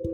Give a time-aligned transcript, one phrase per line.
[0.00, 0.10] 屋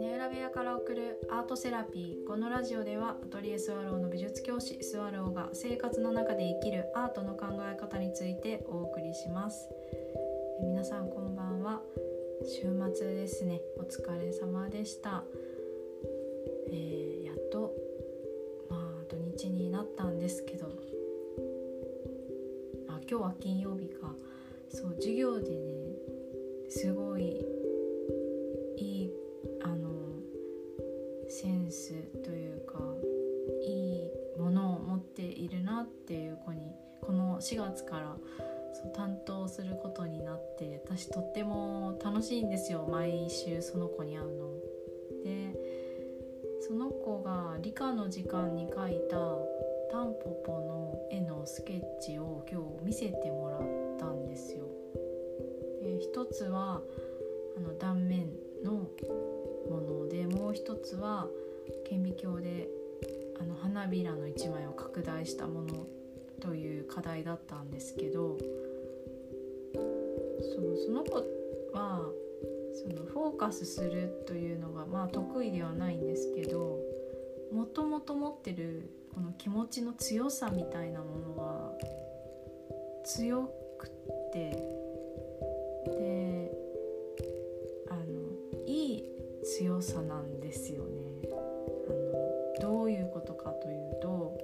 [0.00, 2.26] 根裏部屋から送るアートセラピー。
[2.26, 9.68] このラジオではアトリエスワローの美術教師スワローが生活の中で生きるアートの考え方についてお送りします。
[9.92, 11.82] え皆さんこんばんは。
[12.46, 12.62] 週
[12.94, 13.60] 末ですね。
[13.76, 15.24] お疲れ様でした、
[16.70, 17.74] えーやっと
[18.70, 20.68] まあ土日になったんですけど。
[22.88, 24.01] あ今日は金曜日か。
[24.72, 25.72] そう授業でね
[26.68, 27.44] すごい
[28.78, 29.10] いい
[29.62, 29.90] あの
[31.28, 31.92] センス
[32.24, 32.78] というか
[33.62, 38.16] いいものを持っているなっていう子にこの4月から
[38.72, 44.52] そう担当することになって私とっても楽しいんですよ毎週その子に会うの。
[45.24, 45.54] で
[46.60, 49.16] その子が理科の時間に描いた
[49.90, 53.41] タンポポの絵のスケッチを今日見せてもらったんですよ。
[53.41, 53.41] で
[56.22, 56.80] 一つは
[57.56, 58.28] あの断面
[58.62, 61.26] のものでもう一つは
[61.88, 62.68] 顕微鏡で
[63.40, 65.86] あの花びらの一枚を拡大したもの
[66.40, 68.38] という課題だったんですけど
[69.74, 71.16] そうその子
[71.76, 72.08] は
[72.72, 76.78] そのフォーカスするというのがまあ得意ではないんですけど
[77.52, 81.72] もともと持ってるこの気持ちの強さみたいなものは
[83.04, 83.90] 強くっ
[84.32, 84.71] て
[89.58, 91.28] 強さなんですよね。
[91.30, 94.38] あのどういうことかというと好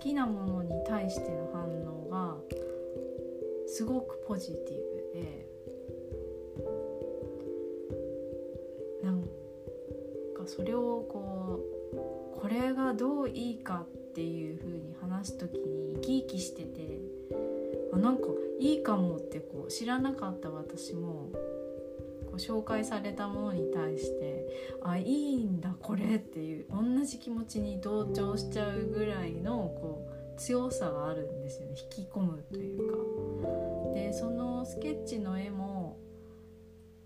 [0.00, 2.36] きなものに対しての反応が
[3.68, 5.46] すごくポジティブで
[9.04, 9.28] なんか
[10.46, 11.60] それをこ
[12.36, 16.98] うこれがどういいかっていう風に話す時に生き生きしてて
[17.92, 18.24] あなんか
[18.58, 21.28] いいかもってこう知らなかった私も
[22.30, 24.46] こう紹介されたものに対して
[24.82, 32.96] あいいんだこれっていう同じ気持ちに同調しちゃうぐらいのこう強さがあるんですよね引き込むというか。
[33.94, 35.98] でそのスケッチの絵も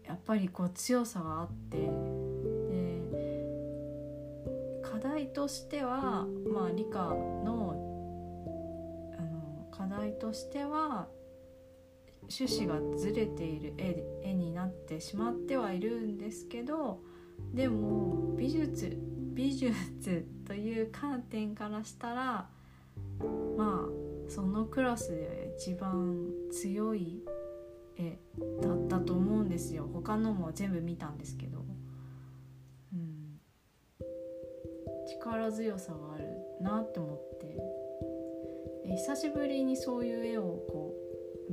[0.05, 1.89] やっぱりこう強さがあってで
[4.83, 6.99] 課題としてはまあ理科
[7.45, 7.75] の
[9.19, 11.09] あの課題としては
[12.29, 17.01] 趣旨がずれている絵絵になってしまってはいるんですけど
[17.53, 18.97] でも美術
[19.35, 22.49] 美術という観点からしたら
[23.57, 27.23] まあそのクラスで一番強い
[27.97, 28.19] 絵
[28.63, 29.89] だったと思うんですよ。
[29.93, 31.65] 他のも全部見たんですけど、
[32.93, 33.41] うん、
[35.07, 36.27] 力強さがある
[36.61, 37.85] なって思って。
[38.87, 40.84] 久しぶりにそういう絵をこう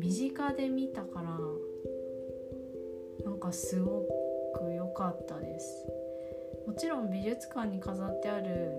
[0.02, 1.30] 身近で見たから
[3.24, 4.02] なんかすご
[4.56, 5.86] く良かったです。
[6.66, 8.72] もちろん美術館に飾ってある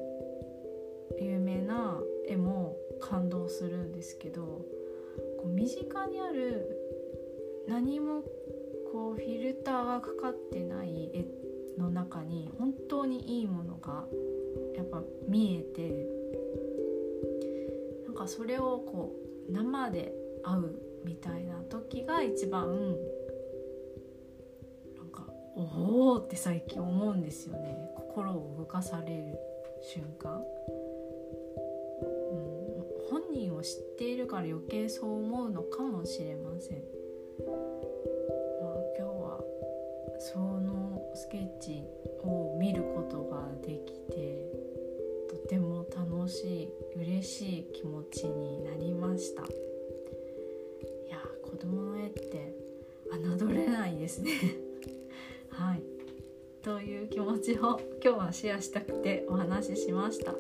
[1.21, 6.77] 有名な絵も感動するんですけどこう身近にある
[7.69, 8.23] 何も
[8.91, 11.25] こうフィルターがかかってない絵
[11.81, 14.07] の中に本当にいいものが
[14.77, 16.09] やっぱ見えて
[18.07, 19.15] なんかそれをこ
[19.49, 20.13] う生で
[20.43, 22.97] 会うみたいな時が一番
[24.97, 25.27] なんか
[25.57, 29.39] おおって最近思うんですよね心を動かされる
[29.83, 30.43] 瞬間。
[32.01, 32.41] うん、
[33.11, 36.79] 本人を知っているから余計そう思うのかもしれません。
[37.47, 37.57] まあ、
[38.97, 39.45] 今日は
[40.19, 41.85] そのスケッチ
[42.23, 44.47] を見ることができて
[45.29, 49.43] とても楽しい嬉しい気持ちになりました
[51.63, 52.55] 供の絵って
[53.13, 54.33] 侮れないですね。
[55.51, 55.83] はい。
[56.63, 60.35] という気持ちを今日はシェアしたくてお話ししました。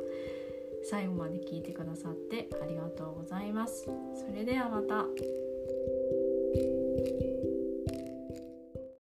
[0.84, 3.84] 最後まで聞いてくださってありがとうございます。
[4.14, 5.06] それではまた。